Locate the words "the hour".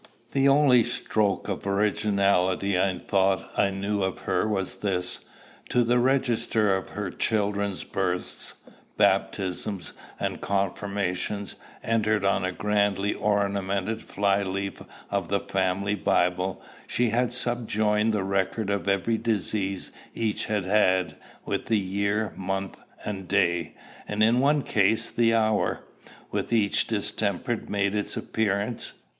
25.11-25.81